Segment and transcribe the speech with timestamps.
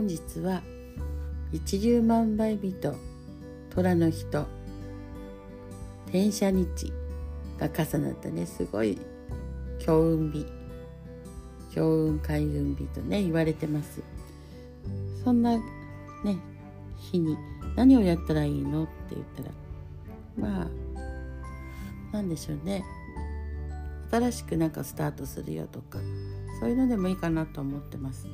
[0.00, 0.62] 本日は
[1.52, 2.94] 一粒万倍日と
[3.68, 4.46] 虎の人
[6.10, 6.90] 天赦日
[7.58, 8.46] が重なったね。
[8.46, 8.98] すごい
[9.78, 10.46] 強運日
[11.70, 14.02] 強運開運日とね言われてます。
[15.22, 15.62] そんなね
[16.96, 17.36] 日に
[17.76, 19.50] 何をやったらいいのって言ったら
[20.38, 20.66] まあ
[22.10, 22.82] 何でしょうね。
[24.10, 25.98] 新しくなんかスタートするよとか
[26.58, 28.26] そういうのでもいいかなと思ってます。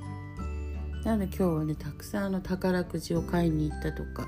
[1.07, 4.27] なので今日はねたくさんの宝くじを買いに行ったとか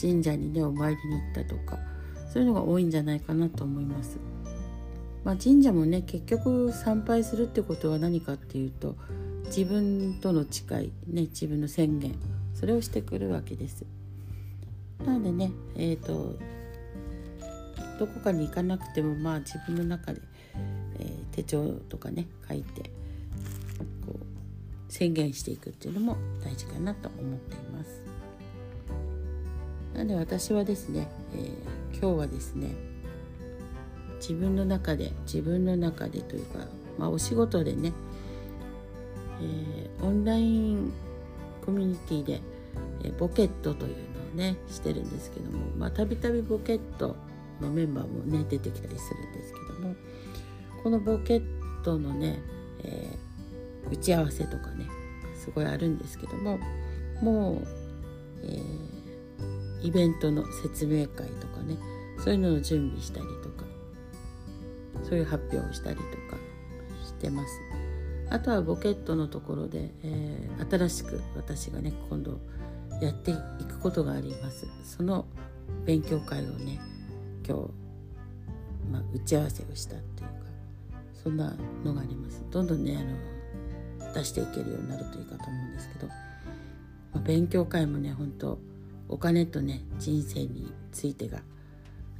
[0.00, 1.78] 神社にねお参りに行ったとか
[2.32, 4.18] そういうのが多いんじゃないかなと思います
[5.22, 8.94] まあ、神社もね結局参拝するってことは何かっていうと
[9.46, 12.14] 自分との誓い、ね、自分の宣言
[12.54, 13.84] それをしてくるわけです。
[15.04, 16.36] なのでねえっ、ー、と
[17.98, 20.20] どこかに行かなくてもまあ自分の中で、
[21.00, 22.92] えー、手帳とかね書いて
[24.96, 28.02] 宣言していくっていうのも大事かなと思っています。
[29.92, 32.74] なので私はですね、えー、今日はですね
[34.20, 36.60] 自分の中で自分の中でというか、
[36.98, 37.92] まあ、お仕事でね、
[39.42, 40.92] えー、オンライン
[41.62, 42.40] コミュニティで、
[43.04, 43.96] えー、ボケットというの
[44.32, 47.16] をねしてるんですけどもたびたびボケット
[47.60, 49.94] のメンバーもね出てきたりするんですけども
[50.82, 51.42] このボケッ
[51.82, 52.40] トのね、
[52.82, 53.26] えー、
[53.90, 54.86] 打ち合わせとかね
[55.34, 56.58] すごいあるんですけども
[57.20, 57.66] もう、
[58.42, 61.76] えー、イベントの説明会とかね
[62.18, 63.64] そういうのを準備したりとか
[65.04, 66.08] そういう発表をしたりとか
[67.04, 67.60] してます。
[68.28, 72.40] あとはボケットのところで、えー、新しく私がね今度
[73.00, 74.66] やっていくことがあります。
[74.82, 75.26] その
[75.84, 76.80] 勉強会をね
[77.46, 77.70] 今日、
[78.90, 80.34] まあ、打ち合わせをしたっていうか
[81.22, 82.42] そんなのがあります。
[82.50, 83.35] どんどんねあの
[84.16, 86.14] 出していけるようになるといいかと思うんですけど、ま
[87.16, 88.58] あ、勉強会もね本当
[89.08, 91.40] お金とね人生についてが、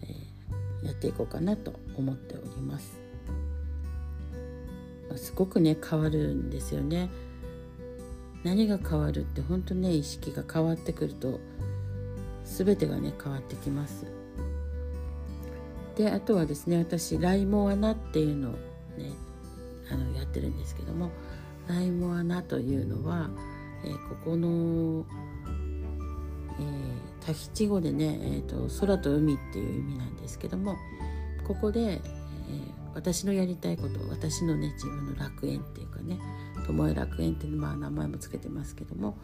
[0.03, 0.37] えー
[0.87, 2.99] やっていこうかなと思っております。
[5.17, 7.09] すごくね変わるんですよね。
[8.45, 11.41] 何が変わるって本当ね意識が変わってくると
[12.45, 14.07] 全てがね変わってきます。
[15.97, 18.59] であとはですね私ライモアナっていうのをね
[19.91, 21.11] あのやってるんですけども
[21.69, 23.31] ライモアナというのは、
[23.85, 25.05] えー、ここの、
[26.59, 26.97] えー
[27.27, 30.77] タヒチ語でね、えーと、空と海っていう意味なんですけども
[31.45, 32.01] ここで、えー、
[32.95, 36.21] 私のやりたいこと私のね自分の楽園っていうかね
[36.69, 39.17] 友え楽園ってまあ名前も付けてますけども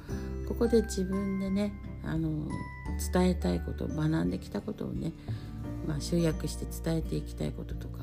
[0.48, 1.72] ここで自分でね
[2.04, 2.48] あの
[3.12, 5.12] 伝えたいこと学んできたことをね、
[5.86, 7.98] まあ、集約して伝えていきたいこととか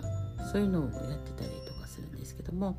[0.51, 1.68] そういうのをやってたりとか
[2.29, 2.77] ですけども、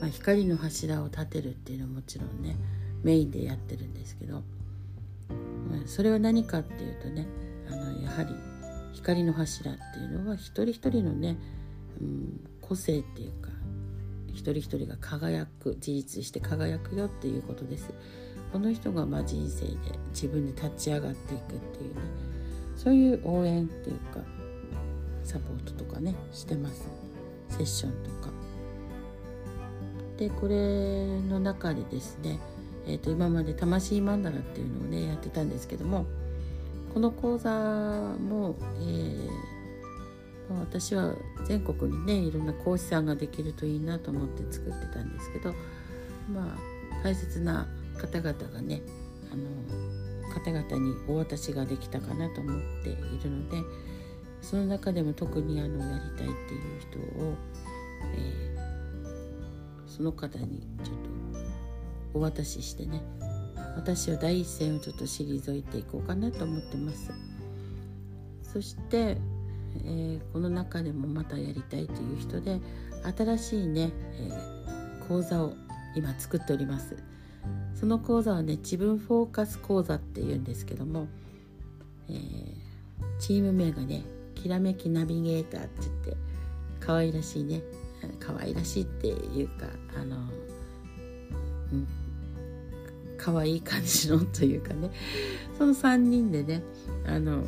[0.00, 2.56] まあ、光の柱を立てるっていうのはもちろんね
[3.02, 4.42] メインでやってるんですけど
[5.86, 7.26] それは何かっていうとね
[7.70, 8.34] あのやはり
[8.94, 11.36] 光の柱っていうのは一人一人のね、
[12.00, 13.50] うん、個性っていうか
[14.28, 17.92] 一人一人が輝く自立して輝くよっていうことです。
[18.52, 19.74] この人がまあ人生で
[20.10, 22.00] 自分で立ち上がっていくっていうね
[22.76, 24.20] そういう応援っていうか
[25.22, 26.88] サポートとかねしてます
[27.50, 28.37] セッションとか。
[30.18, 32.38] でこれの中でですね
[32.88, 36.06] えーと、今まで魂曼荼羅っていうのをねやってたんですけども
[36.94, 41.14] この講座も、えー、私は
[41.46, 45.52] 全国にねいろんな講師さんができるといいなと思って作ってたんですけど
[46.32, 47.68] まあ大切な
[48.00, 48.80] 方々がね
[49.30, 53.58] あの方々にお渡しができたかなと思っているので
[54.40, 57.34] その中でも特にあのやりたいっていう人を、
[58.16, 58.67] えー、
[59.98, 60.96] その方にちょっ
[62.12, 63.02] とお渡ししてね。
[63.76, 67.10] 私は第一線をちょっと退いていこうかなと思ってます。
[68.44, 69.16] そして、
[69.84, 72.60] えー、この中でもまたやりたいという人で
[73.16, 75.54] 新しいね、えー、講座を
[75.96, 76.96] 今作っております。
[77.74, 81.08] その講座はね自分フォーカス講座っていうんですけども、
[82.08, 82.56] えー、
[83.18, 84.04] チーム名がね
[84.36, 86.16] きらめきナビゲーターって言って
[86.78, 87.62] 可愛らしいね
[88.20, 89.66] 可愛らしいっていうか
[89.96, 90.16] あの、
[91.72, 91.88] うん、
[93.16, 94.90] 可愛い感じのというかね。
[95.56, 96.62] その3人でね
[97.06, 97.42] あの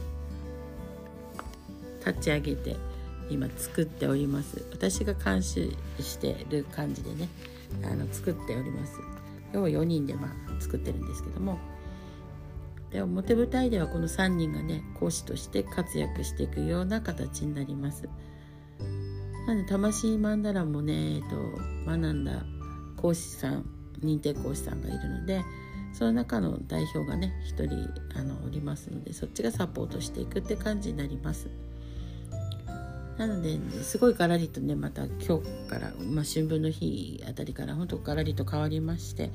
[2.04, 2.76] 立ち上げて
[3.28, 4.64] 今作っております。
[4.70, 7.28] 私が監修してる感じでね
[7.84, 9.00] あの作っております。
[9.52, 11.58] 要は4人でまあ作ってるんですけども。
[12.90, 18.08] で表舞台ではこの3人がね講師として活躍していくような形になります。
[19.50, 22.44] なので魂マンダラもね、えっと、学んだ
[22.96, 23.64] 講師さん
[24.00, 25.42] 認定講師さんがいるので
[25.92, 31.48] その中の代表がね1人あのおりますのでそっちがサポートしていくって感じになります。
[33.18, 39.32] なのですごいガラリとねまた今日から、まあ、春分の日あたりから本当ガラリと変わりまして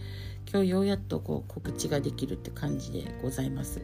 [0.49, 3.81] 今日ようやっとこう告知ができるって感じでございます。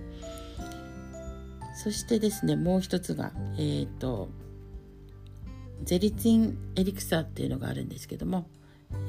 [1.76, 4.30] そしてですねもう一つがえっ、ー、と
[5.84, 8.48] ゼリツィンエリクサーっていうのがあるんですけども、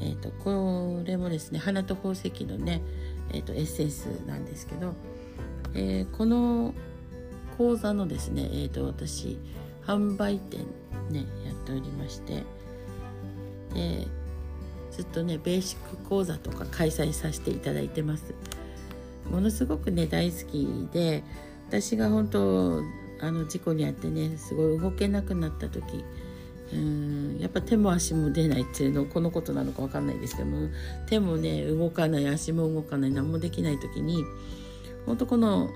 [0.00, 2.82] えーと、これもですね花と宝石のね、
[3.30, 4.94] えーと、エッセンスなんですけど、
[5.74, 6.74] えー、この
[7.58, 9.38] 講座のですね、えーと私
[9.86, 10.60] 販売店
[11.10, 12.44] ねやっておりまして
[13.74, 14.06] で
[14.90, 18.34] ずっとねベーシック講座とか開催させていただいてます。
[19.30, 21.22] ものすごくね大好きで
[21.68, 22.82] 私が本当
[23.20, 26.04] あの事故に遭ってねすごい動けなくなった時
[26.72, 30.68] うんやっぱ手も足も出ないっていうのこのことなのか分かんないですけども
[31.06, 34.24] 手もね動かない足も動かない何もできない時に
[35.06, 35.70] 本当この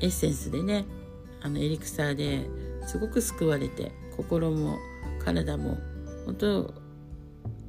[0.00, 0.86] エッセンスでね
[1.42, 2.46] あのエリクサーで
[2.86, 4.78] すごく救われて心も
[5.24, 5.78] 体も
[6.24, 6.74] 本当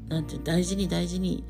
[0.08, 1.44] なんて大事に大事に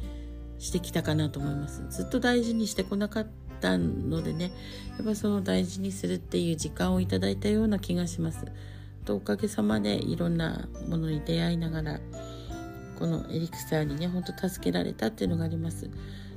[0.58, 1.84] してきたかなと思います。
[1.90, 3.28] ずっと大事にしてこなかっ
[3.60, 4.52] たのでね
[4.98, 8.46] やっぱその大事にするっていう時間をいただいたような気がします。
[9.04, 12.00] とおかげさまでいろんなものに出会いながら
[12.98, 15.90] このエリクサーにねほんと助けられたっていうのがあります。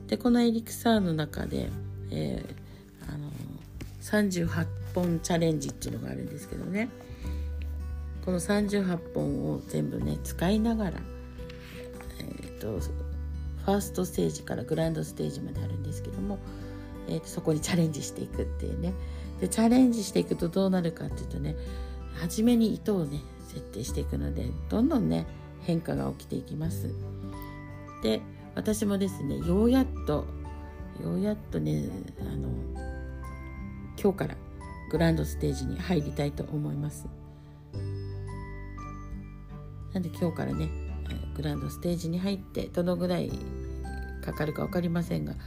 [0.09, 1.69] でこのエリクサーの中で、
[2.11, 3.31] えー、あの
[4.01, 6.89] 38本チャレンジっていうのがあるんですけどね。
[8.25, 11.01] この38本を全部ね使いながら、
[12.19, 16.39] えーと、ファーストステージからグランドステージまであるんですけども、
[17.09, 18.95] えーと、そこにチャレンジしていくっていうね。
[19.41, 21.55] でチャレンジしていくとどうなるかっていうとね
[22.21, 25.27] 初めに糸をね設定していくのでどんどんね
[25.63, 26.91] 変化が起きていきます
[28.03, 28.21] で
[28.55, 30.27] 私もですねようやっと
[31.03, 31.89] ようやっとね
[32.21, 32.49] あの
[34.01, 34.37] 今日から
[34.91, 37.07] グランドステージに入りたいと思います。
[39.93, 40.69] なんで今日からね
[41.35, 43.31] グランドステージに入ってどのぐらい
[44.23, 45.41] かかるか分かりませんがちょ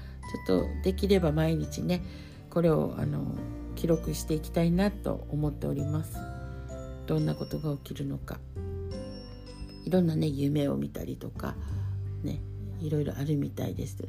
[0.43, 2.03] っとできれば毎日ね
[2.49, 3.35] これをあの
[3.75, 6.17] 記録していきたいなと思っております
[7.09, 8.39] どんなことが起きるのか。
[9.83, 11.55] いろんなね夢を見たりとか
[12.23, 12.39] ね
[12.79, 14.07] いろいろあるみたいです。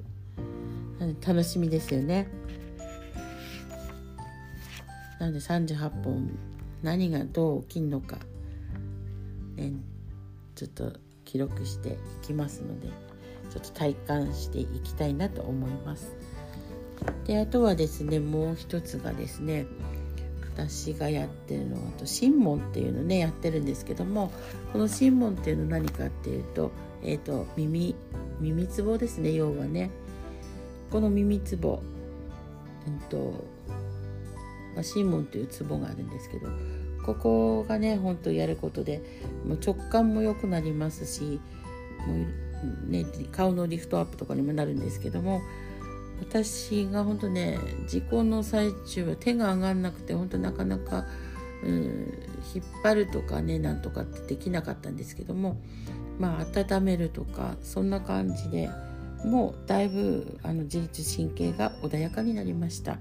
[1.27, 2.29] 楽しみですよね。
[5.19, 6.31] なので38本
[6.83, 8.19] 何がどう起きるのか、
[9.57, 9.73] ね、
[10.55, 10.93] ちょっと
[11.25, 12.89] 記録していきますので
[13.51, 16.15] ちょっと体感していきたいなと思います。
[17.25, 19.65] であとはですねもう一つがですね
[20.69, 24.33] 私がやってるのはと神門っていうのねやってるんですけども
[24.73, 26.71] この神門っていうの何かっていうと,、
[27.03, 27.95] えーと、耳
[28.41, 29.91] 耳つぼですね要はね。
[30.91, 31.81] この耳つぼ、
[32.87, 33.45] うんと
[34.75, 36.49] まあ、神門というツボがあるんですけど
[37.05, 39.01] ここがね本当やることで
[39.47, 41.41] もう直感も良くなりますし
[42.07, 42.15] も
[42.89, 45.43] う、ね、顔のリフトアップとかにもなるんですけども
[46.21, 51.07] 私が本当ね事故の最中は手が上がんなくて本当なかなか、
[51.65, 51.73] うん、
[52.55, 55.61] 引っ張るとかねなんとかってできなかったんですけども
[56.19, 58.71] まあ温めるとかそんな感じで
[59.25, 62.99] もうだいぶあの自律神経が穏やかになりました。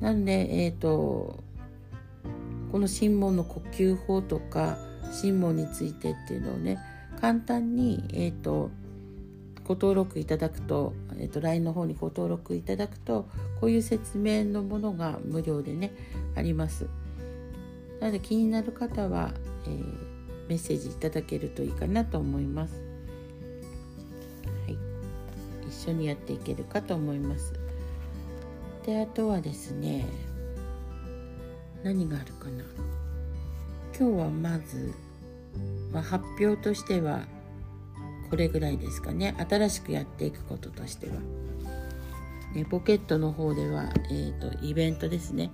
[0.00, 1.42] なんでえっ、ー、と
[2.70, 4.78] この神門の呼吸法とか
[5.20, 6.78] 神門についてっていうのをね
[7.20, 8.70] 簡単に、えーと、
[9.68, 13.28] ご登録いただくと,、えーと、LINE の方にご登録いただくと
[13.60, 15.92] こういう説明のものが無料でね
[16.34, 16.86] あります。
[18.00, 19.34] なので気になる方は、
[19.66, 22.80] えー、メッセージいただけるといいかなと思います。
[24.64, 24.78] はい、
[25.68, 27.52] 一緒にやっていけるかと思います。
[28.86, 30.06] であとはですね
[31.82, 32.64] 何があるかな
[33.98, 34.94] 今日はまず、
[35.92, 37.26] まあ、発表としては
[38.30, 39.34] これぐらいですかね。
[39.48, 41.14] 新しくやっていくこととしては、
[42.54, 45.50] ね、ポケットの方では、えーと、イベントですね。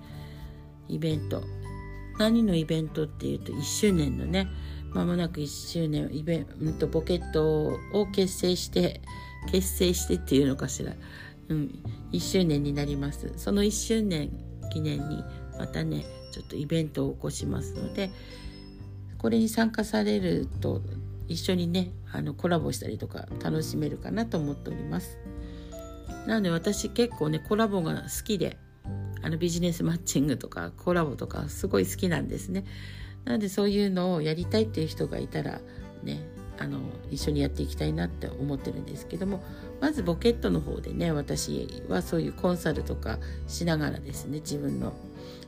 [0.87, 1.43] イベント。
[2.17, 4.47] 何のイベントっていうと1周年のね。
[4.93, 9.01] まもなく1周年イベントポケットを結成して
[9.51, 10.93] 結成してっていうのかしら、
[11.49, 13.33] うん、1周年になります。
[13.35, 14.31] その1周年
[14.71, 15.23] 記念に
[15.59, 18.09] またねちょっとイベントを起こしますので
[19.17, 20.81] これに参加されると
[21.27, 25.17] 一緒にねあのコラボしたりとか楽しめるかなと思っております。
[26.27, 28.57] なので私結構ねコラボが好きで
[29.21, 32.65] あのビジネスマッチングとかコラボとかすごい好きなんですね。
[33.25, 35.59] なのでそういうのをやりたいっていう人がいたら
[36.03, 36.21] ね
[36.57, 36.79] あの
[37.11, 39.43] 一緒にやっていきたいなって思ってるんですけども
[39.81, 44.93] まずボケットの方でね私はそういうコンサルとかしながらですね自分の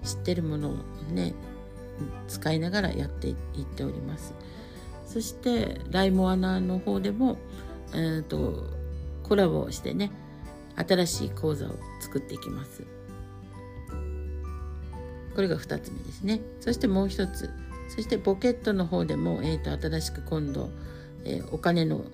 [0.04, 0.74] 知ってるものを
[1.12, 1.34] ね
[2.28, 3.36] 使いながらやっていっ
[3.76, 4.34] ております。
[5.08, 7.38] そしてライモアナの方でも、
[7.94, 8.66] えーと、
[9.24, 10.12] コラボをしてね
[10.76, 11.72] 新しい講座を
[12.02, 12.86] 作っていきます。
[15.34, 16.42] これが2つ目ですね。
[16.60, 17.50] そしてもう一つ。
[17.90, 20.70] そしてポケットの方でも、えーと、新しく今度、
[21.24, 22.06] えー、お金の、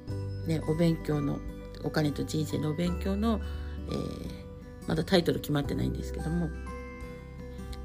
[0.45, 1.39] ね、お勉強の
[1.83, 3.41] お金と人生のお勉強の、
[3.89, 6.49] えー、まだタイトル決まってないんですけども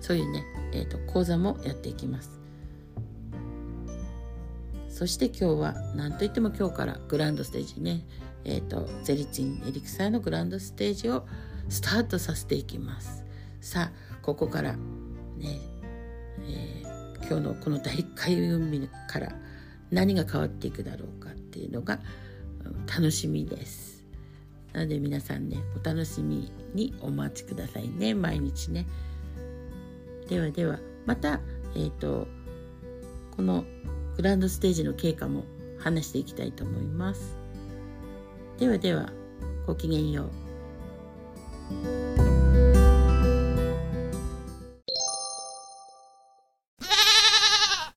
[0.01, 2.38] そういうね、えーと、講座もやっていきます。
[4.99, 8.05] そして今日は何といっても今日からグランドステージね、
[8.45, 11.25] えーと、ゼリチンエリクサーのグランドステージを
[11.69, 13.25] スタートさせていきます。
[13.61, 15.61] さあここからね、
[16.49, 19.37] えー、今日のこの大開運日から
[19.93, 22.01] 何が変わっていくだろうかっていうのが
[22.89, 24.05] 楽しみです。
[24.73, 28.15] なので皆さんねお楽しみにお待ちくださいね。
[28.15, 28.85] 毎日ね。
[30.29, 31.39] ではではまた
[31.77, 32.27] えっ、ー、と
[33.37, 33.65] この
[34.19, 35.45] グランドステージの経過も
[35.79, 37.37] 話していきたいと思います。
[38.59, 39.13] ではでは
[39.65, 40.29] ごきげんよ
[42.25, 42.28] う。